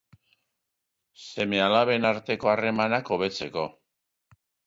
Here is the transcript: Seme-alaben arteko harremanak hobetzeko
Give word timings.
Seme-alaben 1.25 2.09
arteko 2.13 2.51
harremanak 2.53 3.13
hobetzeko 3.17 3.67